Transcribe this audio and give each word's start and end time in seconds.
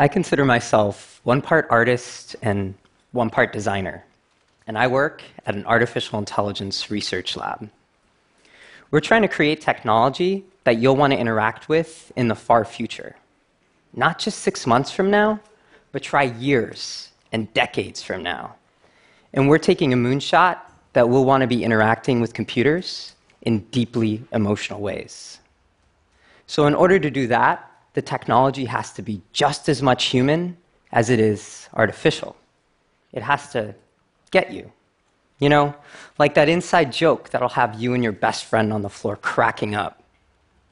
I 0.00 0.06
consider 0.06 0.44
myself 0.44 1.20
one 1.24 1.42
part 1.42 1.66
artist 1.70 2.36
and 2.40 2.74
one 3.10 3.30
part 3.30 3.52
designer, 3.52 4.04
and 4.68 4.78
I 4.78 4.86
work 4.86 5.24
at 5.44 5.56
an 5.56 5.66
artificial 5.66 6.20
intelligence 6.20 6.88
research 6.88 7.36
lab. 7.36 7.68
We're 8.92 9.00
trying 9.00 9.22
to 9.22 9.28
create 9.28 9.60
technology 9.60 10.44
that 10.62 10.78
you'll 10.78 10.94
want 10.94 11.14
to 11.14 11.18
interact 11.18 11.68
with 11.68 12.12
in 12.14 12.28
the 12.28 12.36
far 12.36 12.64
future. 12.64 13.16
Not 13.92 14.20
just 14.20 14.38
six 14.38 14.68
months 14.68 14.92
from 14.92 15.10
now, 15.10 15.40
but 15.90 16.04
try 16.04 16.22
years 16.22 17.10
and 17.32 17.52
decades 17.52 18.00
from 18.00 18.22
now. 18.22 18.54
And 19.32 19.48
we're 19.48 19.58
taking 19.58 19.92
a 19.92 19.96
moonshot 19.96 20.58
that 20.92 21.08
we'll 21.08 21.24
want 21.24 21.40
to 21.40 21.48
be 21.48 21.64
interacting 21.64 22.20
with 22.20 22.34
computers 22.34 23.16
in 23.42 23.60
deeply 23.72 24.22
emotional 24.30 24.80
ways. 24.80 25.40
So, 26.46 26.68
in 26.68 26.76
order 26.76 27.00
to 27.00 27.10
do 27.10 27.26
that, 27.26 27.67
the 27.98 28.02
technology 28.02 28.64
has 28.66 28.92
to 28.92 29.02
be 29.02 29.20
just 29.32 29.68
as 29.68 29.82
much 29.82 30.04
human 30.04 30.56
as 30.92 31.10
it 31.10 31.18
is 31.18 31.68
artificial. 31.74 32.36
It 33.12 33.24
has 33.24 33.50
to 33.50 33.74
get 34.30 34.52
you. 34.52 34.70
You 35.40 35.48
know, 35.48 35.74
like 36.16 36.34
that 36.34 36.48
inside 36.48 36.92
joke 36.92 37.30
that'll 37.30 37.48
have 37.48 37.80
you 37.80 37.94
and 37.94 38.04
your 38.04 38.12
best 38.12 38.44
friend 38.44 38.72
on 38.72 38.82
the 38.82 38.88
floor 38.88 39.16
cracking 39.16 39.74
up, 39.74 40.00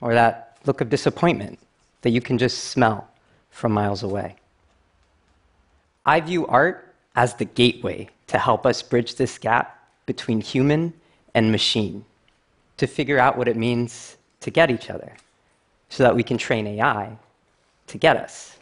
or 0.00 0.14
that 0.14 0.58
look 0.66 0.80
of 0.80 0.88
disappointment 0.88 1.58
that 2.02 2.10
you 2.10 2.20
can 2.20 2.38
just 2.38 2.58
smell 2.62 3.08
from 3.50 3.72
miles 3.72 4.04
away. 4.04 4.36
I 6.04 6.20
view 6.20 6.46
art 6.46 6.94
as 7.16 7.34
the 7.34 7.44
gateway 7.44 8.08
to 8.28 8.38
help 8.38 8.64
us 8.64 8.82
bridge 8.82 9.16
this 9.16 9.36
gap 9.36 9.66
between 10.06 10.40
human 10.40 10.94
and 11.34 11.50
machine, 11.50 12.04
to 12.76 12.86
figure 12.86 13.18
out 13.18 13.36
what 13.36 13.48
it 13.48 13.56
means 13.56 14.16
to 14.42 14.52
get 14.52 14.70
each 14.70 14.90
other, 14.90 15.16
so 15.88 16.02
that 16.02 16.14
we 16.14 16.22
can 16.22 16.38
train 16.38 16.66
AI 16.66 17.16
to 17.86 17.98
get 17.98 18.16
us. 18.16 18.56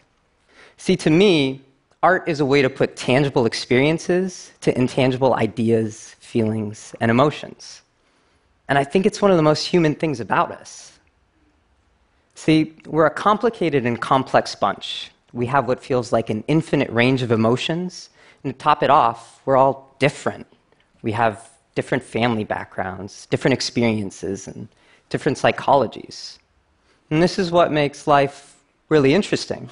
See, 0.77 0.97
to 0.97 1.11
me, 1.11 1.62
art 2.03 2.28
is 2.28 2.41
a 2.41 2.44
way 2.44 2.61
to 2.62 2.69
put 2.69 2.97
tangible 2.97 3.47
experiences 3.47 4.53
to 4.61 4.77
intangible 4.77 5.34
ideas, 5.34 6.14
feelings, 6.20 6.95
and 7.00 7.11
emotions. 7.11 7.83
And 8.69 8.78
I 8.78 8.84
think 8.84 9.06
it's 9.06 9.22
one 9.22 9.30
of 9.30 9.36
the 9.36 9.42
most 9.42 9.67
human 9.67 9.95
things 9.95 10.20
about 10.20 10.52
us. 10.52 10.98
See, 12.34 12.75
we're 12.86 13.06
a 13.06 13.11
complicated 13.11 13.86
and 13.86 14.00
complex 14.00 14.55
bunch. 14.55 15.11
We 15.33 15.47
have 15.47 15.69
what 15.69 15.83
feels 15.83 16.12
like 16.12 16.30
an 16.30 16.45
infinite 16.48 16.91
range 16.91 17.22
of 17.22 17.30
emotions. 17.30 18.11
And 18.42 18.52
to 18.52 18.58
top 18.58 18.83
it 18.83 18.91
off, 18.91 19.41
we're 19.45 19.56
all 19.56 19.95
different. 19.98 20.47
We 21.02 21.12
have 21.12 21.50
different 21.75 22.02
family 22.05 22.45
backgrounds, 22.45 23.27
different 23.27 23.55
experiences, 23.55 24.48
and 24.48 24.69
different 25.08 25.39
psychologies. 25.39 26.39
And 27.14 27.22
this 27.22 27.38
is 27.38 27.52
what 27.52 27.70
makes 27.70 28.08
life 28.08 28.56
really 28.88 29.14
interesting. 29.14 29.70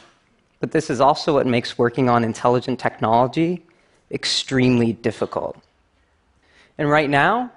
But 0.60 0.70
this 0.70 0.88
is 0.88 1.00
also 1.00 1.34
what 1.34 1.44
makes 1.44 1.76
working 1.76 2.08
on 2.08 2.22
intelligent 2.22 2.78
technology 2.78 3.66
extremely 4.12 4.92
difficult. 4.92 5.56
And 6.78 6.88
right 6.88 7.10
now, 7.10 7.50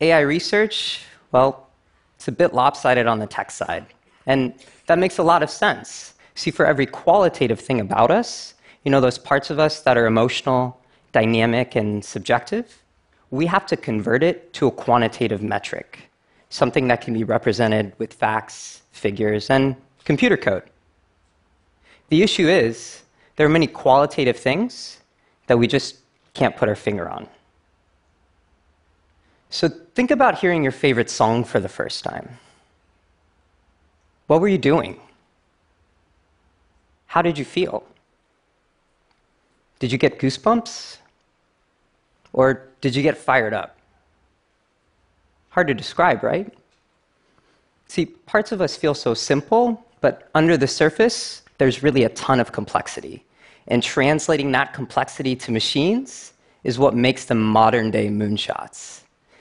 AI 0.00 0.20
research, 0.20 1.04
well, 1.32 1.68
it's 2.14 2.28
a 2.28 2.32
bit 2.32 2.54
lopsided 2.54 3.06
on 3.06 3.18
the 3.18 3.26
tech 3.26 3.50
side. 3.50 3.84
And 4.24 4.54
that 4.86 4.98
makes 4.98 5.18
a 5.18 5.22
lot 5.22 5.42
of 5.42 5.50
sense. 5.50 6.14
See, 6.34 6.50
for 6.50 6.64
every 6.64 6.86
qualitative 6.86 7.60
thing 7.60 7.78
about 7.78 8.10
us, 8.10 8.54
you 8.84 8.90
know, 8.90 9.02
those 9.02 9.18
parts 9.18 9.50
of 9.50 9.58
us 9.58 9.82
that 9.82 9.98
are 9.98 10.06
emotional, 10.06 10.80
dynamic, 11.12 11.76
and 11.76 12.02
subjective, 12.02 12.82
we 13.30 13.44
have 13.44 13.66
to 13.66 13.76
convert 13.76 14.22
it 14.22 14.54
to 14.54 14.66
a 14.66 14.70
quantitative 14.70 15.42
metric, 15.42 16.08
something 16.56 16.88
that 16.88 17.02
can 17.02 17.12
be 17.12 17.22
represented 17.22 17.92
with 17.98 18.14
facts, 18.14 18.82
figures, 18.90 19.50
and 19.50 19.76
computer 20.04 20.36
code. 20.36 20.62
The 22.08 22.22
issue 22.22 22.48
is, 22.48 23.02
there 23.36 23.46
are 23.46 23.50
many 23.50 23.66
qualitative 23.66 24.38
things 24.38 25.00
that 25.48 25.58
we 25.58 25.66
just 25.66 25.96
can't 26.32 26.56
put 26.56 26.68
our 26.68 26.74
finger 26.74 27.08
on. 27.08 27.28
So 29.50 29.68
think 29.68 30.10
about 30.10 30.38
hearing 30.38 30.62
your 30.62 30.72
favorite 30.72 31.10
song 31.10 31.44
for 31.44 31.60
the 31.60 31.68
first 31.68 32.02
time. 32.02 32.38
What 34.26 34.40
were 34.40 34.48
you 34.48 34.58
doing? 34.58 34.98
How 37.06 37.22
did 37.22 37.38
you 37.38 37.44
feel? 37.44 37.84
Did 39.78 39.92
you 39.92 39.98
get 39.98 40.18
goosebumps? 40.18 40.98
Or 42.32 42.68
did 42.80 42.96
you 42.96 43.02
get 43.02 43.16
fired 43.16 43.54
up? 43.54 43.76
Hard 45.56 45.68
to 45.68 45.74
describe, 45.74 46.22
right? 46.22 46.52
See, 47.86 48.04
parts 48.04 48.52
of 48.52 48.60
us 48.60 48.76
feel 48.76 48.92
so 48.92 49.14
simple, 49.14 49.82
but 50.02 50.28
under 50.34 50.58
the 50.58 50.66
surface, 50.66 51.40
there's 51.56 51.82
really 51.82 52.04
a 52.04 52.10
ton 52.10 52.40
of 52.40 52.52
complexity. 52.52 53.24
And 53.66 53.82
translating 53.82 54.52
that 54.52 54.74
complexity 54.74 55.34
to 55.36 55.50
machines 55.50 56.34
is 56.62 56.78
what 56.78 56.94
makes 56.94 57.24
them 57.24 57.40
modern 57.42 57.90
day 57.90 58.08
moonshots. 58.08 59.00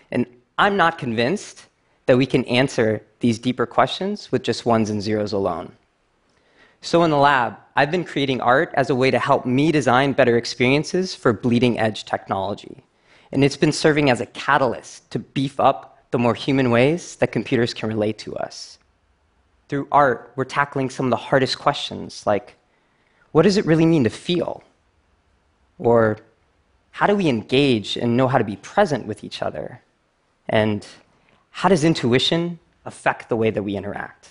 And 0.10 0.26
I'm 0.58 0.78
not 0.78 0.98
convinced 0.98 1.66
that 2.06 2.18
we 2.18 2.26
can 2.26 2.46
answer 2.46 3.04
these 3.20 3.38
deeper 3.38 3.66
questions 3.66 4.32
with 4.32 4.42
just 4.42 4.66
ones 4.66 4.90
and 4.90 5.02
zeros 5.02 5.34
alone. 5.34 5.74
So, 6.80 7.04
in 7.04 7.12
the 7.12 7.18
lab, 7.18 7.58
I've 7.76 7.92
been 7.92 8.06
creating 8.06 8.40
art 8.40 8.72
as 8.76 8.90
a 8.90 8.96
way 8.96 9.12
to 9.12 9.20
help 9.20 9.46
me 9.46 9.70
design 9.70 10.14
better 10.14 10.38
experiences 10.38 11.14
for 11.14 11.34
bleeding 11.34 11.78
edge 11.78 12.06
technology. 12.06 12.86
And 13.34 13.44
it's 13.44 13.58
been 13.58 13.74
serving 13.74 14.10
as 14.10 14.22
a 14.22 14.28
catalyst 14.28 15.12
to 15.12 15.20
beef 15.20 15.60
up 15.60 15.92
the 16.16 16.20
more 16.20 16.34
human 16.34 16.72
ways 16.72 17.18
that 17.18 17.34
computers 17.34 17.74
can 17.74 17.90
relate 17.90 18.18
to 18.18 18.34
us 18.38 18.80
through 19.68 19.86
art, 19.92 20.32
we're 20.38 20.46
tackling 20.46 20.90
some 20.90 21.08
of 21.08 21.10
the 21.10 21.18
hardest 21.18 21.60
questions 21.60 22.26
like 22.26 22.56
what 23.34 23.42
does 23.42 23.58
it 23.58 23.66
really 23.66 23.86
mean 23.86 24.06
to 24.06 24.10
feel? 24.10 24.64
Or 25.78 26.18
how 26.92 27.06
do 27.06 27.18
we 27.18 27.28
engage 27.28 27.98
and 27.98 28.16
know 28.16 28.30
how 28.30 28.38
to 28.38 28.46
be 28.46 28.56
present 28.56 29.06
with 29.06 29.26
each 29.26 29.42
other? 29.42 29.82
And 30.48 30.88
how 31.52 31.68
does 31.68 31.84
intuition 31.84 32.60
affect 32.86 33.28
the 33.28 33.36
way 33.36 33.50
that 33.50 33.64
we 33.64 33.76
interact? 33.76 34.30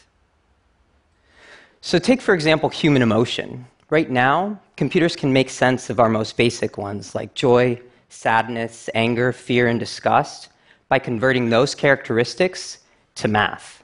So, 1.82 1.98
take, 1.98 2.22
for 2.22 2.32
example, 2.32 2.70
human 2.70 3.02
emotion. 3.02 3.66
Right 3.90 4.10
now, 4.10 4.58
computers 4.78 5.16
can 5.16 5.34
make 5.34 5.50
sense 5.50 5.90
of 5.90 6.00
our 6.00 6.08
most 6.08 6.38
basic 6.38 6.78
ones 6.78 7.14
like 7.14 7.34
joy, 7.34 7.78
sadness, 8.08 8.88
anger, 8.94 9.34
fear, 9.34 9.68
and 9.68 9.78
disgust 9.78 10.48
by 10.94 11.00
converting 11.00 11.50
those 11.50 11.74
characteristics 11.74 12.78
to 13.16 13.26
math. 13.26 13.82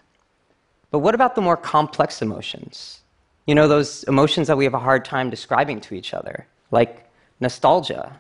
But 0.93 1.01
what 1.01 1.13
about 1.13 1.35
the 1.35 1.41
more 1.41 1.57
complex 1.57 2.23
emotions? 2.23 3.01
You 3.49 3.57
know, 3.57 3.67
those 3.67 4.05
emotions 4.05 4.47
that 4.47 4.57
we 4.57 4.63
have 4.63 4.75
a 4.75 4.79
hard 4.79 5.05
time 5.05 5.29
describing 5.29 5.81
to 5.81 5.97
each 5.97 6.15
other, 6.15 6.47
like 6.71 7.11
nostalgia. 7.41 8.13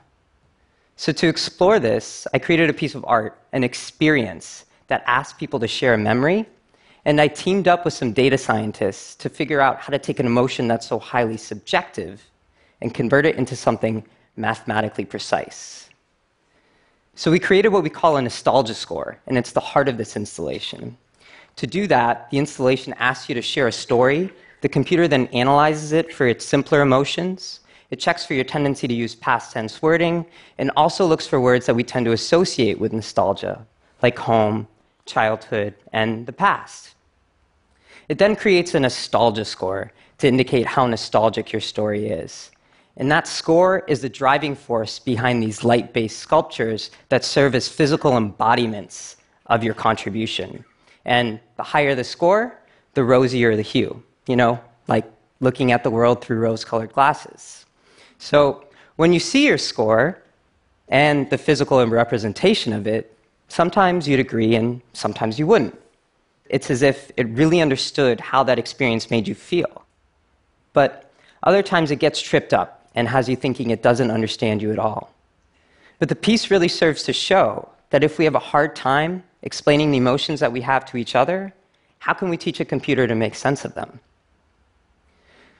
So, 0.96 1.12
to 1.12 1.28
explore 1.28 1.78
this, 1.78 2.26
I 2.34 2.40
created 2.40 2.68
a 2.68 2.72
piece 2.72 2.96
of 2.96 3.04
art, 3.06 3.38
an 3.52 3.62
experience 3.62 4.64
that 4.88 5.04
asked 5.06 5.38
people 5.38 5.60
to 5.60 5.68
share 5.68 5.94
a 5.94 5.98
memory. 6.10 6.44
And 7.04 7.20
I 7.20 7.28
teamed 7.28 7.68
up 7.68 7.84
with 7.84 7.94
some 7.94 8.12
data 8.12 8.38
scientists 8.38 9.14
to 9.22 9.28
figure 9.28 9.60
out 9.60 9.78
how 9.78 9.90
to 9.92 10.00
take 10.00 10.18
an 10.18 10.26
emotion 10.26 10.66
that's 10.66 10.88
so 10.88 10.98
highly 10.98 11.36
subjective 11.36 12.28
and 12.80 12.92
convert 12.92 13.24
it 13.24 13.36
into 13.36 13.54
something 13.54 14.04
mathematically 14.34 15.04
precise. 15.04 15.89
So, 17.14 17.30
we 17.30 17.38
created 17.38 17.68
what 17.68 17.82
we 17.82 17.90
call 17.90 18.16
a 18.16 18.22
nostalgia 18.22 18.74
score, 18.74 19.18
and 19.26 19.36
it's 19.36 19.52
the 19.52 19.60
heart 19.60 19.88
of 19.88 19.98
this 19.98 20.16
installation. 20.16 20.96
To 21.56 21.66
do 21.66 21.86
that, 21.88 22.30
the 22.30 22.38
installation 22.38 22.94
asks 22.94 23.28
you 23.28 23.34
to 23.34 23.42
share 23.42 23.66
a 23.66 23.72
story. 23.72 24.32
The 24.62 24.68
computer 24.68 25.08
then 25.08 25.26
analyzes 25.28 25.92
it 25.92 26.12
for 26.14 26.26
its 26.26 26.44
simpler 26.44 26.80
emotions. 26.80 27.60
It 27.90 27.98
checks 27.98 28.24
for 28.24 28.34
your 28.34 28.44
tendency 28.44 28.86
to 28.86 28.94
use 28.94 29.14
past 29.14 29.52
tense 29.52 29.82
wording 29.82 30.24
and 30.58 30.70
also 30.76 31.04
looks 31.04 31.26
for 31.26 31.40
words 31.40 31.66
that 31.66 31.74
we 31.74 31.82
tend 31.82 32.06
to 32.06 32.12
associate 32.12 32.78
with 32.78 32.92
nostalgia, 32.92 33.66
like 34.02 34.16
home, 34.16 34.68
childhood, 35.06 35.74
and 35.92 36.24
the 36.26 36.32
past. 36.32 36.94
It 38.08 38.18
then 38.18 38.36
creates 38.36 38.74
a 38.74 38.80
nostalgia 38.80 39.44
score 39.44 39.92
to 40.18 40.28
indicate 40.28 40.66
how 40.66 40.86
nostalgic 40.86 41.52
your 41.52 41.60
story 41.60 42.08
is. 42.08 42.50
And 42.96 43.10
that 43.10 43.26
score 43.26 43.84
is 43.86 44.02
the 44.02 44.08
driving 44.08 44.54
force 44.54 44.98
behind 44.98 45.42
these 45.42 45.64
light 45.64 45.92
based 45.92 46.18
sculptures 46.18 46.90
that 47.08 47.24
serve 47.24 47.54
as 47.54 47.68
physical 47.68 48.16
embodiments 48.16 49.16
of 49.46 49.64
your 49.64 49.74
contribution. 49.74 50.64
And 51.04 51.40
the 51.56 51.62
higher 51.62 51.94
the 51.94 52.04
score, 52.04 52.58
the 52.94 53.04
rosier 53.04 53.56
the 53.56 53.62
hue, 53.62 54.02
you 54.26 54.36
know, 54.36 54.60
like 54.88 55.10
looking 55.40 55.72
at 55.72 55.82
the 55.82 55.90
world 55.90 56.22
through 56.22 56.38
rose 56.38 56.64
colored 56.64 56.92
glasses. 56.92 57.64
So 58.18 58.66
when 58.96 59.12
you 59.12 59.20
see 59.20 59.46
your 59.46 59.58
score 59.58 60.22
and 60.88 61.30
the 61.30 61.38
physical 61.38 61.84
representation 61.86 62.72
of 62.72 62.86
it, 62.86 63.16
sometimes 63.48 64.06
you'd 64.06 64.20
agree 64.20 64.56
and 64.56 64.82
sometimes 64.92 65.38
you 65.38 65.46
wouldn't. 65.46 65.78
It's 66.50 66.70
as 66.70 66.82
if 66.82 67.10
it 67.16 67.28
really 67.28 67.60
understood 67.60 68.20
how 68.20 68.42
that 68.42 68.58
experience 68.58 69.10
made 69.10 69.26
you 69.26 69.34
feel. 69.34 69.84
But 70.72 71.10
other 71.44 71.62
times 71.62 71.90
it 71.90 71.96
gets 71.96 72.20
tripped 72.20 72.52
up 72.52 72.79
and 72.94 73.08
has 73.08 73.28
you 73.28 73.36
thinking 73.36 73.70
it 73.70 73.82
doesn't 73.82 74.10
understand 74.10 74.62
you 74.62 74.72
at 74.72 74.78
all. 74.78 75.12
But 75.98 76.08
the 76.08 76.16
piece 76.16 76.50
really 76.50 76.68
serves 76.68 77.02
to 77.04 77.12
show 77.12 77.68
that 77.90 78.02
if 78.02 78.18
we 78.18 78.24
have 78.24 78.34
a 78.34 78.40
hard 78.40 78.74
time 78.74 79.22
explaining 79.42 79.90
the 79.90 79.98
emotions 79.98 80.40
that 80.40 80.52
we 80.52 80.60
have 80.62 80.84
to 80.86 80.96
each 80.96 81.14
other, 81.14 81.52
how 81.98 82.14
can 82.14 82.30
we 82.30 82.36
teach 82.36 82.60
a 82.60 82.64
computer 82.64 83.06
to 83.06 83.14
make 83.14 83.34
sense 83.34 83.64
of 83.64 83.74
them? 83.74 84.00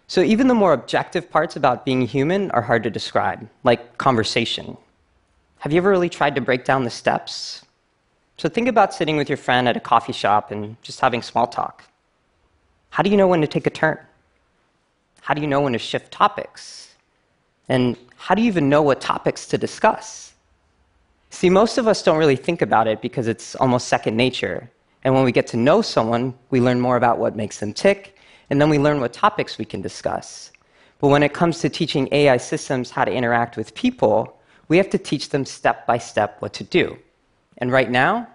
So 0.07 0.23
even 0.23 0.49
the 0.49 0.55
more 0.55 0.73
objective 0.73 1.31
parts 1.31 1.55
about 1.55 1.85
being 1.85 2.03
human 2.03 2.51
are 2.51 2.63
hard 2.63 2.83
to 2.83 2.91
describe, 2.91 3.49
like 3.63 3.97
conversation. 3.99 4.77
Have 5.59 5.73
you 5.73 5.79
ever 5.79 5.91
really 5.91 6.09
tried 6.09 6.35
to 6.35 6.41
break 6.41 6.65
down 6.65 6.85
the 6.85 6.91
steps? 6.91 7.65
So 8.37 8.49
think 8.49 8.69
about 8.69 8.95
sitting 8.95 9.17
with 9.17 9.29
your 9.29 9.37
friend 9.37 9.69
at 9.69 9.77
a 9.77 9.81
coffee 9.81 10.13
shop 10.13 10.51
and 10.51 10.77
just 10.83 10.99
having 11.01 11.23
small 11.23 11.47
talk. 11.47 11.85
How 12.89 13.03
do 13.03 13.11
you 13.11 13.17
know 13.17 13.29
when 13.29 13.41
to 13.43 13.47
take 13.47 13.67
a 13.67 13.71
turn? 13.71 13.99
How 15.21 15.35
do 15.35 15.41
you 15.41 15.47
know 15.47 15.61
when 15.61 15.75
to 15.75 15.79
shift 15.79 16.11
topics? 16.11 16.90
And 17.71 17.97
how 18.17 18.35
do 18.35 18.43
you 18.43 18.49
even 18.49 18.69
know 18.69 18.83
what 18.83 19.01
topics 19.01 19.47
to 19.47 19.57
discuss? 19.57 20.35
See, 21.31 21.49
most 21.49 21.79
of 21.79 21.87
us 21.87 22.03
don't 22.03 22.19
really 22.19 22.35
think 22.35 22.63
about 22.63 22.89
it 22.89 23.01
because 23.01 23.29
it's 23.29 23.55
almost 23.55 23.87
second 23.87 24.17
nature. 24.17 24.69
And 25.05 25.15
when 25.15 25.23
we 25.23 25.31
get 25.31 25.47
to 25.49 25.57
know 25.57 25.81
someone, 25.81 26.35
we 26.51 26.61
learn 26.61 26.81
more 26.81 26.97
about 26.97 27.19
what 27.19 27.37
makes 27.37 27.61
them 27.61 27.73
tick 27.73 28.19
and 28.51 28.61
then 28.61 28.69
we 28.69 28.79
learn 28.81 29.01
what 29.01 29.13
topics 29.13 29.57
we 29.57 29.65
can 29.65 29.81
discuss. 29.81 30.51
But 30.99 31.09
when 31.09 31.23
it 31.23 31.33
comes 31.33 31.61
to 31.61 31.69
teaching 31.69 32.09
AI 32.11 32.39
systems 32.39 32.91
how 32.91 33.05
to 33.05 33.13
interact 33.13 33.57
with 33.57 33.73
people, 33.77 34.37
we 34.67 34.77
have 34.77 34.91
to 34.91 34.99
teach 34.99 35.29
them 35.29 35.45
step 35.45 35.87
by 35.87 35.99
step 35.99 36.43
what 36.43 36.53
to 36.55 36.65
do. 36.65 36.99
And 37.59 37.71
right 37.71 37.89
now, 37.89 38.27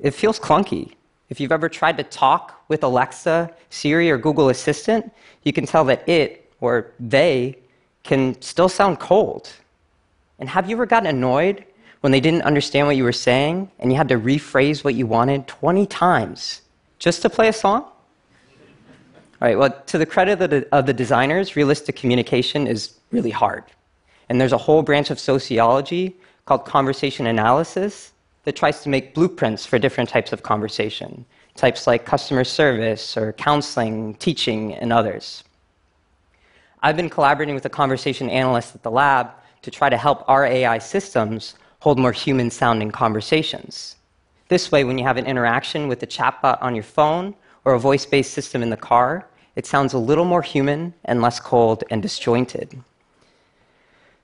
it 0.00 0.12
feels 0.12 0.40
clunky. 0.40 0.94
If 1.28 1.40
you've 1.40 1.52
ever 1.52 1.68
tried 1.68 1.98
to 1.98 2.04
talk 2.04 2.64
with 2.68 2.82
Alexa, 2.82 3.50
Siri, 3.68 4.10
or 4.10 4.16
Google 4.16 4.48
Assistant, 4.48 5.12
you 5.42 5.52
can 5.52 5.66
tell 5.66 5.84
that 5.84 6.08
it 6.08 6.50
or 6.62 6.92
they 6.98 7.58
can 8.02 8.40
still 8.40 8.68
sound 8.68 8.98
cold. 8.98 9.52
And 10.38 10.48
have 10.48 10.68
you 10.68 10.76
ever 10.76 10.86
gotten 10.86 11.08
annoyed 11.08 11.64
when 12.00 12.10
they 12.10 12.20
didn't 12.20 12.42
understand 12.42 12.86
what 12.86 12.96
you 12.96 13.04
were 13.04 13.12
saying 13.12 13.70
and 13.78 13.92
you 13.92 13.96
had 13.96 14.08
to 14.08 14.18
rephrase 14.18 14.82
what 14.82 14.94
you 14.94 15.06
wanted 15.06 15.46
20 15.46 15.86
times 15.86 16.62
just 16.98 17.22
to 17.22 17.30
play 17.30 17.48
a 17.48 17.52
song? 17.52 17.82
All 17.82 19.48
right, 19.48 19.58
well, 19.58 19.70
to 19.86 19.98
the 19.98 20.06
credit 20.06 20.40
of 20.40 20.50
the, 20.50 20.68
of 20.72 20.86
the 20.86 20.92
designers, 20.92 21.56
realistic 21.56 21.96
communication 21.96 22.66
is 22.66 22.94
really 23.10 23.30
hard. 23.30 23.64
And 24.28 24.40
there's 24.40 24.52
a 24.52 24.58
whole 24.58 24.82
branch 24.82 25.10
of 25.10 25.18
sociology 25.18 26.16
called 26.44 26.64
conversation 26.64 27.26
analysis 27.26 28.12
that 28.44 28.56
tries 28.56 28.82
to 28.82 28.88
make 28.88 29.14
blueprints 29.14 29.66
for 29.66 29.78
different 29.78 30.10
types 30.10 30.32
of 30.32 30.42
conversation, 30.42 31.24
types 31.54 31.86
like 31.86 32.04
customer 32.04 32.44
service 32.44 33.16
or 33.16 33.32
counseling, 33.34 34.14
teaching, 34.14 34.74
and 34.74 34.92
others. 34.92 35.44
I've 36.84 36.96
been 36.96 37.10
collaborating 37.10 37.54
with 37.54 37.64
a 37.64 37.70
conversation 37.70 38.28
analyst 38.28 38.74
at 38.74 38.82
the 38.82 38.90
lab 38.90 39.30
to 39.62 39.70
try 39.70 39.88
to 39.88 39.96
help 39.96 40.28
our 40.28 40.44
AI 40.44 40.78
systems 40.78 41.54
hold 41.78 41.96
more 41.96 42.10
human 42.10 42.50
sounding 42.50 42.90
conversations. 42.90 43.96
This 44.48 44.72
way, 44.72 44.82
when 44.82 44.98
you 44.98 45.04
have 45.04 45.16
an 45.16 45.26
interaction 45.26 45.86
with 45.86 46.02
a 46.02 46.08
chatbot 46.08 46.60
on 46.60 46.74
your 46.74 46.82
phone 46.82 47.34
or 47.64 47.74
a 47.74 47.78
voice 47.78 48.04
based 48.04 48.32
system 48.32 48.64
in 48.64 48.70
the 48.70 48.76
car, 48.76 49.28
it 49.54 49.64
sounds 49.64 49.92
a 49.92 49.98
little 49.98 50.24
more 50.24 50.42
human 50.42 50.92
and 51.04 51.22
less 51.22 51.38
cold 51.38 51.84
and 51.90 52.02
disjointed. 52.02 52.76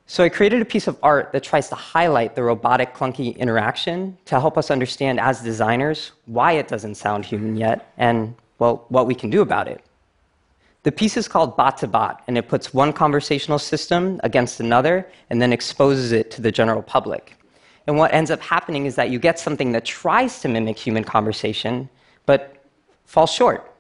So 0.09 0.25
I 0.25 0.29
created 0.29 0.61
a 0.61 0.65
piece 0.65 0.89
of 0.89 0.99
art 1.01 1.31
that 1.33 1.45
tries 1.45 1.69
to 1.69 1.77
highlight 1.77 2.35
the 2.35 2.43
robotic, 2.43 2.93
clunky 2.93 3.37
interaction 3.37 4.17
to 4.25 4.41
help 4.41 4.59
us 4.59 4.71
understand 4.71 5.21
as 5.21 5.43
designers 5.43 6.13
why 6.27 6.53
it 6.53 6.67
doesn't 6.67 6.97
sound 6.97 7.25
human 7.25 7.57
yet 7.57 7.93
and, 7.99 8.35
well, 8.59 8.85
what 8.89 9.07
we 9.07 9.15
can 9.15 9.31
do 9.31 9.43
about 9.43 9.69
it. 9.69 9.85
The 10.89 10.93
piece 10.93 11.19
is 11.19 11.29
called 11.29 11.55
Bot 11.55 11.77
to 11.81 11.87
Bot, 11.87 12.23
and 12.27 12.39
it 12.39 12.49
puts 12.49 12.73
one 12.73 12.95
conversational 12.95 13.59
system 13.59 14.19
against 14.25 14.59
another 14.59 15.07
and 15.29 15.43
then 15.43 15.53
exposes 15.53 16.13
it 16.13 16.31
to 16.31 16.41
the 16.41 16.51
general 16.51 16.81
public. 16.81 17.37
And 17.87 17.99
what 17.99 18.15
ends 18.15 18.31
up 18.31 18.41
happening 18.41 18.87
is 18.87 18.95
that 18.95 19.11
you 19.11 19.19
get 19.19 19.39
something 19.39 19.73
that 19.73 19.85
tries 19.85 20.41
to 20.41 20.49
mimic 20.49 20.79
human 20.79 21.05
conversation, 21.05 21.91
but 22.25 22.65
falls 23.05 23.31
short. 23.31 23.71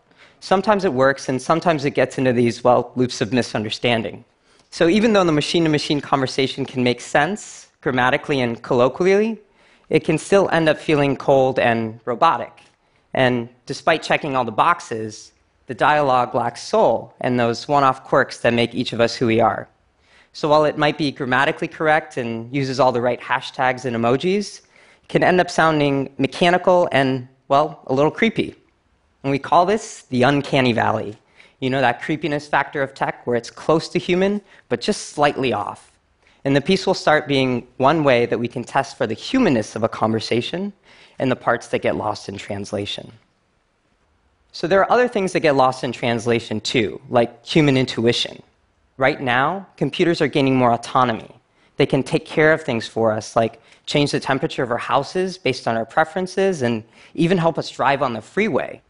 Sometimes 0.40 0.84
it 0.84 0.93
works, 0.93 1.31
and 1.31 1.40
sometimes 1.40 1.87
it 1.87 1.93
gets 1.93 2.19
into 2.19 2.34
these, 2.34 2.62
well, 2.62 2.93
loops 2.94 3.22
of 3.22 3.32
misunderstanding. 3.32 4.22
So 4.69 4.87
even 4.87 5.14
though 5.14 5.25
the 5.25 5.32
machine 5.32 5.64
to 5.64 5.70
machine 5.70 6.02
conversation 6.02 6.66
can 6.66 6.84
make 6.84 7.00
sense 7.00 7.69
grammatically 7.81 8.38
and 8.43 8.62
colloquially, 8.62 9.40
it 9.88 10.04
can 10.04 10.19
still 10.19 10.50
end 10.50 10.69
up 10.69 10.76
feeling 10.76 11.16
cold 11.16 11.58
and 11.58 12.00
robotic. 12.04 12.52
And 13.14 13.49
despite 13.64 14.02
checking 14.02 14.37
all 14.37 14.44
the 14.44 14.52
boxes, 14.52 15.32
the 15.69 15.75
dialogue 15.75 16.35
lacks 16.35 16.62
soul 16.62 17.15
and 17.20 17.38
those 17.38 17.69
one 17.69 17.85
off 17.85 18.03
quirks 18.03 18.41
that 18.41 18.55
make 18.55 18.75
each 18.75 18.93
of 18.93 19.00
us 19.00 19.15
who 19.15 19.26
we 19.26 19.38
are. 19.38 19.69
So 20.32 20.49
while 20.49 20.65
it 20.65 20.79
might 20.79 20.97
be 20.97 21.12
grammatically 21.12 21.69
correct 21.69 22.17
and 22.17 22.53
uses 22.55 22.81
all 22.81 22.91
the 22.91 23.03
right 23.03 23.20
hashtags 23.20 23.85
and 23.85 23.94
emojis, 23.94 24.61
it 25.03 25.09
can 25.09 25.23
end 25.23 25.41
up 25.41 25.50
sounding 25.50 26.12
mechanical 26.19 26.88
and, 26.91 27.29
well, 27.49 27.82
a 27.87 27.94
little 27.94 28.11
creepy. 28.11 28.55
And 29.23 29.31
we 29.31 29.38
call 29.38 29.67
this 29.67 30.03
the 30.05 30.23
uncanny 30.23 30.73
valley. 30.73 31.17
You 31.61 31.71
know, 31.71 31.81
that 31.81 32.00
creepiness 32.00 32.49
factor 32.49 32.82
of 32.82 32.94
tech 32.94 33.26
where 33.26 33.37
it's 33.37 33.50
close 33.50 33.88
to 33.91 33.99
human, 33.99 34.41
but 34.69 34.81
just 34.81 35.11
slightly 35.11 35.53
off. 35.53 35.93
And 36.44 36.56
the 36.56 36.61
piece 36.61 36.87
will 36.87 36.94
start 36.94 37.29
being 37.29 37.67
one 37.76 38.05
way 38.05 38.25
that 38.26 38.38
we 38.38 38.49
can 38.49 38.64
test 38.64 38.97
for 38.97 39.06
the 39.06 39.14
humanness 39.14 39.76
of 39.76 39.82
a 39.82 39.88
conversation 39.88 40.73
and 41.19 41.31
the 41.31 41.37
parts 41.37 41.69
that 41.69 41.82
get 41.82 41.97
lost 41.97 42.29
in 42.29 42.38
translation. 42.38 43.12
So 44.58 44.66
there 44.66 44.81
are 44.81 44.90
other 44.90 45.06
things 45.06 45.32
that 45.32 45.40
get 45.40 45.55
lost 45.55 45.84
in 45.84 45.93
translation 45.93 46.60
too, 46.60 47.00
like 47.08 47.31
human 47.46 47.76
intuition. 47.76 48.43
Right 48.96 49.20
now, 49.20 49.69
computers 49.76 50.20
are 50.20 50.26
gaining 50.26 50.56
more 50.56 50.72
autonomy. 50.72 51.31
They 51.76 51.87
can 51.87 52.02
take 52.02 52.26
care 52.26 52.52
of 52.52 52.62
things 52.62 52.84
for 52.88 53.12
us, 53.12 53.37
like 53.37 53.62
change 53.87 54.10
the 54.10 54.19
temperature 54.19 54.64
of 54.64 54.72
our 54.72 54.84
houses 54.93 55.38
based 55.38 55.69
on 55.69 55.76
our 55.76 55.87
preferences 55.87 56.62
and 56.62 56.82
even 57.14 57.38
help 57.38 57.56
us 57.56 57.70
drive 57.70 58.02
on 58.02 58.12
the 58.14 58.20
freeway 58.20 58.82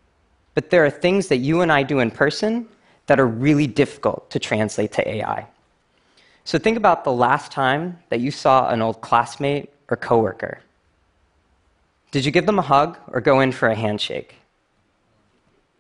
but 0.58 0.70
there 0.70 0.84
are 0.84 0.90
things 0.90 1.28
that 1.28 1.36
you 1.36 1.60
and 1.60 1.70
I 1.70 1.84
do 1.84 2.00
in 2.00 2.10
person 2.10 2.66
that 3.06 3.20
are 3.20 3.28
really 3.28 3.68
difficult 3.68 4.28
to 4.30 4.40
translate 4.40 4.90
to 4.94 5.08
AI. 5.08 5.46
So 6.44 6.58
think 6.58 6.76
about 6.76 7.04
the 7.04 7.12
last 7.12 7.52
time 7.52 7.96
that 8.08 8.18
you 8.18 8.32
saw 8.32 8.68
an 8.68 8.82
old 8.82 9.00
classmate 9.00 9.70
or 9.88 9.96
coworker. 9.96 10.58
Did 12.10 12.24
you 12.24 12.32
give 12.32 12.44
them 12.44 12.58
a 12.58 12.62
hug 12.62 12.98
or 13.06 13.20
go 13.20 13.38
in 13.38 13.52
for 13.52 13.68
a 13.68 13.76
handshake? 13.76 14.34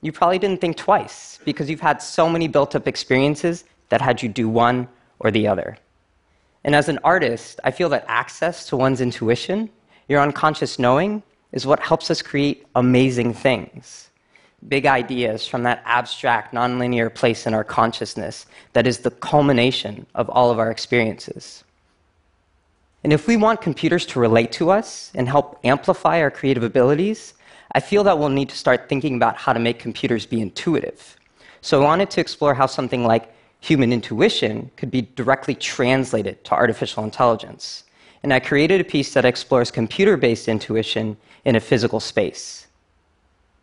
You 0.00 0.12
probably 0.12 0.38
didn't 0.38 0.60
think 0.60 0.76
twice 0.76 1.38
because 1.44 1.68
you've 1.68 1.80
had 1.80 2.00
so 2.00 2.28
many 2.28 2.48
built 2.48 2.74
up 2.76 2.86
experiences 2.86 3.64
that 3.88 4.00
had 4.00 4.22
you 4.22 4.28
do 4.28 4.48
one 4.48 4.88
or 5.18 5.30
the 5.30 5.46
other. 5.48 5.76
And 6.64 6.74
as 6.74 6.88
an 6.88 6.98
artist, 7.02 7.60
I 7.64 7.70
feel 7.70 7.88
that 7.90 8.04
access 8.08 8.66
to 8.66 8.76
one's 8.76 9.00
intuition, 9.00 9.70
your 10.08 10.20
unconscious 10.20 10.78
knowing, 10.78 11.22
is 11.52 11.66
what 11.66 11.80
helps 11.80 12.10
us 12.10 12.22
create 12.22 12.66
amazing 12.74 13.32
things 13.34 14.08
big 14.66 14.86
ideas 14.86 15.46
from 15.46 15.62
that 15.62 15.80
abstract, 15.84 16.52
nonlinear 16.52 17.14
place 17.14 17.46
in 17.46 17.54
our 17.54 17.62
consciousness 17.62 18.46
that 18.72 18.88
is 18.88 18.98
the 18.98 19.10
culmination 19.10 20.04
of 20.16 20.28
all 20.30 20.50
of 20.50 20.58
our 20.58 20.70
experiences. 20.70 21.62
And 23.04 23.12
if 23.12 23.28
we 23.28 23.36
want 23.36 23.60
computers 23.60 24.04
to 24.06 24.20
relate 24.20 24.50
to 24.52 24.70
us 24.70 25.12
and 25.14 25.28
help 25.28 25.60
amplify 25.62 26.20
our 26.20 26.30
creative 26.30 26.64
abilities, 26.64 27.34
I 27.72 27.80
feel 27.80 28.04
that 28.04 28.18
we'll 28.18 28.28
need 28.30 28.48
to 28.48 28.56
start 28.56 28.88
thinking 28.88 29.16
about 29.16 29.36
how 29.36 29.52
to 29.52 29.60
make 29.60 29.78
computers 29.78 30.24
be 30.24 30.40
intuitive. 30.40 31.16
So 31.60 31.80
I 31.80 31.84
wanted 31.84 32.10
to 32.10 32.20
explore 32.20 32.54
how 32.54 32.66
something 32.66 33.04
like 33.04 33.34
human 33.60 33.92
intuition 33.92 34.70
could 34.76 34.90
be 34.90 35.02
directly 35.02 35.54
translated 35.54 36.44
to 36.44 36.52
artificial 36.52 37.04
intelligence. 37.04 37.84
And 38.22 38.32
I 38.32 38.40
created 38.40 38.80
a 38.80 38.84
piece 38.84 39.12
that 39.14 39.24
explores 39.24 39.70
computer 39.70 40.16
based 40.16 40.48
intuition 40.48 41.16
in 41.44 41.56
a 41.56 41.60
physical 41.60 42.00
space. 42.00 42.66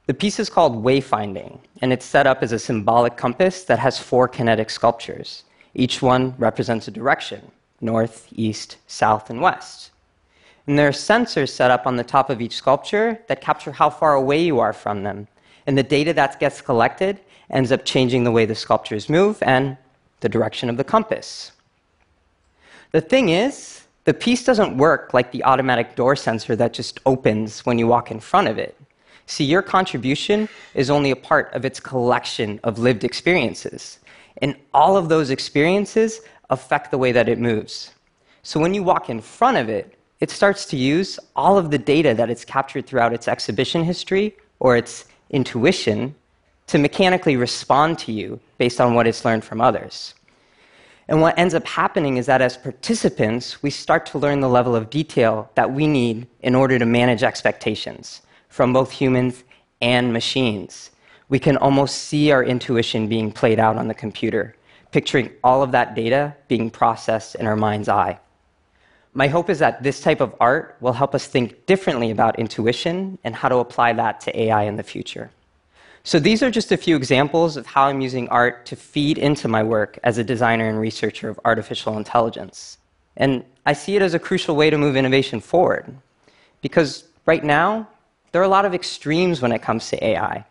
The 0.07 0.13
piece 0.13 0.39
is 0.39 0.49
called 0.49 0.83
Wayfinding, 0.83 1.59
and 1.81 1.91
it's 1.91 2.05
set 2.05 2.27
up 2.27 2.43
as 2.43 2.51
a 2.51 2.59
symbolic 2.59 3.17
compass 3.17 3.63
that 3.63 3.79
has 3.79 3.97
four 3.97 4.27
kinetic 4.27 4.69
sculptures. 4.69 5.45
Each 5.73 6.01
one 6.01 6.35
represents 6.37 6.87
a 6.87 6.91
direction 6.91 7.51
north, 7.81 8.27
east, 8.31 8.77
south, 8.87 9.29
and 9.29 9.41
west. 9.41 9.91
And 10.67 10.79
there 10.79 10.87
are 10.87 10.91
sensors 10.91 11.49
set 11.49 11.71
up 11.71 11.85
on 11.85 11.95
the 11.95 12.03
top 12.03 12.29
of 12.29 12.41
each 12.41 12.55
sculpture 12.55 13.19
that 13.27 13.41
capture 13.41 13.71
how 13.71 13.89
far 13.89 14.15
away 14.15 14.43
you 14.43 14.59
are 14.59 14.73
from 14.73 15.03
them. 15.03 15.27
And 15.67 15.77
the 15.77 15.83
data 15.83 16.13
that 16.13 16.39
gets 16.39 16.61
collected 16.61 17.19
ends 17.49 17.71
up 17.71 17.85
changing 17.85 18.23
the 18.23 18.31
way 18.31 18.45
the 18.45 18.55
sculptures 18.55 19.09
move 19.09 19.37
and 19.43 19.77
the 20.21 20.29
direction 20.29 20.69
of 20.69 20.77
the 20.77 20.83
compass. 20.83 21.51
The 22.91 23.01
thing 23.01 23.29
is, 23.29 23.83
the 24.05 24.13
piece 24.13 24.43
doesn't 24.45 24.77
work 24.77 25.13
like 25.13 25.31
the 25.31 25.43
automatic 25.43 25.95
door 25.95 26.15
sensor 26.15 26.55
that 26.55 26.73
just 26.73 26.99
opens 27.05 27.65
when 27.65 27.77
you 27.77 27.87
walk 27.87 28.11
in 28.11 28.19
front 28.19 28.47
of 28.47 28.57
it. 28.57 28.79
See, 29.27 29.43
your 29.43 29.63
contribution 29.63 30.47
is 30.75 30.89
only 30.89 31.11
a 31.11 31.15
part 31.15 31.51
of 31.53 31.65
its 31.65 31.79
collection 31.79 32.59
of 32.63 32.77
lived 32.77 33.03
experiences. 33.03 33.99
And 34.41 34.55
all 34.73 34.97
of 34.97 35.09
those 35.09 35.31
experiences 35.31 36.21
affect 36.49 36.91
the 36.91 36.97
way 36.97 37.11
that 37.11 37.27
it 37.27 37.39
moves. 37.39 37.93
So 38.43 38.59
when 38.59 38.75
you 38.75 38.83
walk 38.83 39.09
in 39.09 39.21
front 39.21 39.57
of 39.57 39.69
it, 39.69 39.94
it 40.19 40.29
starts 40.29 40.65
to 40.67 40.77
use 40.77 41.19
all 41.35 41.57
of 41.57 41.71
the 41.71 41.77
data 41.77 42.13
that 42.13 42.29
it's 42.29 42.45
captured 42.45 42.87
throughout 42.87 43.13
its 43.13 43.27
exhibition 43.27 43.83
history 43.83 44.35
or 44.59 44.77
its 44.77 45.05
intuition 45.29 46.15
to 46.67 46.77
mechanically 46.77 47.35
respond 47.35 47.99
to 47.99 48.11
you 48.11 48.39
based 48.57 48.79
on 48.79 48.93
what 48.93 49.07
it's 49.07 49.25
learned 49.25 49.43
from 49.43 49.61
others. 49.61 50.15
And 51.07 51.21
what 51.21 51.37
ends 51.37 51.53
up 51.53 51.67
happening 51.67 52.17
is 52.17 52.25
that 52.25 52.41
as 52.41 52.57
participants, 52.57 53.61
we 53.61 53.69
start 53.69 54.05
to 54.07 54.17
learn 54.17 54.39
the 54.39 54.49
level 54.49 54.75
of 54.75 54.89
detail 54.89 55.51
that 55.53 55.71
we 55.71 55.85
need 55.85 56.27
in 56.41 56.55
order 56.55 56.79
to 56.79 56.85
manage 56.85 57.21
expectations 57.21 58.21
from 58.49 58.73
both 58.73 58.91
humans 58.91 59.43
and 59.81 60.11
machines. 60.11 60.91
we 61.27 61.39
can 61.39 61.57
almost 61.57 62.03
see 62.03 62.31
our 62.31 62.43
intuition 62.43 63.07
being 63.07 63.31
played 63.31 63.59
out 63.59 63.77
on 63.77 63.87
the 63.87 63.93
computer, 63.95 64.55
picturing 64.91 65.31
all 65.43 65.63
of 65.63 65.71
that 65.71 65.95
data 65.95 66.35
being 66.47 66.69
processed 66.69 67.33
in 67.35 67.47
our 67.47 67.55
mind's 67.55 67.89
eye. 67.89 68.19
My 69.17 69.29
hope 69.29 69.49
is 69.49 69.59
that 69.59 69.81
this 69.81 70.01
type 70.01 70.19
of 70.19 70.35
art 70.41 70.75
will 70.81 70.91
help 70.91 71.15
us 71.15 71.25
think 71.25 71.65
differently 71.65 72.11
about 72.11 72.37
intuition 72.37 73.17
and 73.23 73.33
how 73.33 73.47
to 73.47 73.55
apply 73.57 73.93
that 73.93 74.19
to 74.21 74.37
AI 74.37 74.63
in 74.63 74.75
the 74.75 74.83
future. 74.83 75.31
So, 76.03 76.19
these 76.19 76.43
are 76.43 76.51
just 76.51 76.73
a 76.73 76.77
few 76.77 76.97
examples 76.97 77.55
of 77.55 77.65
how 77.65 77.85
I'm 77.85 78.01
using 78.01 78.27
art 78.27 78.65
to 78.67 78.75
feed 78.75 79.17
into 79.17 79.47
my 79.47 79.63
work 79.63 79.97
as 80.03 80.17
a 80.17 80.23
designer 80.23 80.67
and 80.67 80.79
researcher 80.79 81.29
of 81.29 81.39
artificial 81.45 81.97
intelligence. 81.97 82.77
And 83.15 83.45
I 83.65 83.71
see 83.71 83.95
it 83.95 84.01
as 84.01 84.13
a 84.13 84.19
crucial 84.19 84.57
way 84.57 84.69
to 84.69 84.77
move 84.77 84.97
innovation 84.97 85.39
forward. 85.39 85.95
Because 86.61 87.05
right 87.25 87.43
now, 87.43 87.87
there 88.33 88.41
are 88.41 88.45
a 88.45 88.49
lot 88.49 88.65
of 88.65 88.73
extremes 88.73 89.41
when 89.41 89.53
it 89.53 89.61
comes 89.61 89.89
to 89.89 90.05
AI. 90.05 90.45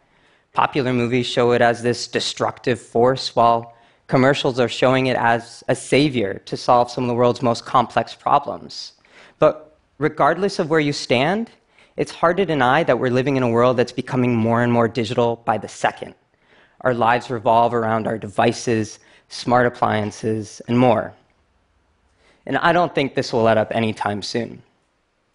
Popular 0.55 0.95
movies 0.95 1.27
show 1.27 1.53
it 1.53 1.61
as 1.61 1.83
this 1.83 2.09
destructive 2.09 2.81
force, 2.81 3.37
while 3.37 3.75
commercials 4.07 4.61
are 4.61 4.69
showing 4.69 5.07
it 5.07 5.17
as 5.17 5.65
a 5.69 5.75
savior 5.75 6.41
to 6.47 6.57
solve 6.57 6.91
some 6.91 7.05
of 7.05 7.09
the 7.09 7.15
world's 7.15 7.43
most 7.43 7.65
complex 7.65 8.15
problems. 8.15 8.93
But 9.39 9.77
regardless 9.99 10.59
of 10.59 10.71
where 10.71 10.81
you 10.81 10.93
stand, 10.93 11.51
it's 11.97 12.11
hard 12.11 12.37
to 12.39 12.47
deny 12.47 12.83
that 12.83 12.99
we're 12.99 13.11
living 13.11 13.37
in 13.37 13.43
a 13.43 13.49
world 13.49 13.77
that's 13.77 13.93
becoming 13.93 14.35
more 14.35 14.63
and 14.63 14.73
more 14.73 14.89
digital 14.89 15.37
by 15.45 15.59
the 15.59 15.69
second. 15.69 16.15
Our 16.81 16.95
lives 16.95 17.31
revolve 17.31 17.73
around 17.73 18.07
our 18.07 18.19
devices, 18.19 18.99
smart 19.29 19.67
appliances, 19.67 20.61
and 20.69 20.79
more. 20.79 21.15
And 22.47 22.59
I 22.59 22.73
don't 22.73 22.95
think 22.95 23.15
this 23.15 23.33
will 23.33 23.43
let 23.43 23.57
up 23.57 23.75
anytime 23.75 24.23
soon. 24.23 24.63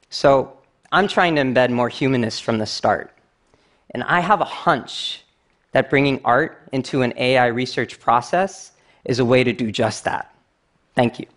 So 0.09 0.57
I'm 0.91 1.07
trying 1.07 1.35
to 1.35 1.41
embed 1.41 1.71
more 1.71 1.89
humanness 1.89 2.39
from 2.39 2.59
the 2.59 2.65
start. 2.65 3.11
And 3.91 4.03
I 4.03 4.19
have 4.19 4.41
a 4.41 4.45
hunch 4.45 5.23
that 5.71 5.89
bringing 5.89 6.19
art 6.25 6.67
into 6.71 7.01
an 7.01 7.13
AI 7.17 7.47
research 7.47 7.99
process 7.99 8.71
is 9.05 9.19
a 9.19 9.25
way 9.25 9.43
to 9.43 9.53
do 9.53 9.71
just 9.71 10.03
that. 10.03 10.35
Thank 10.95 11.19
you. 11.19 11.27